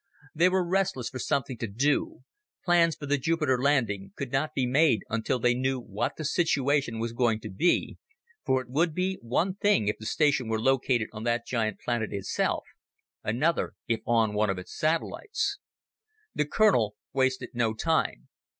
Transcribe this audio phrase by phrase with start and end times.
[0.33, 2.23] They were restless for something to do
[2.65, 6.97] plans for the Jupiter landing could not be made until they knew what the situation
[6.97, 7.99] was going to be,
[8.43, 12.11] for it would be one thing if the station were located on that giant planet
[12.11, 12.63] itself,
[13.23, 15.59] another if on one of its satellites.
[16.33, 18.27] The colonel wasted no time.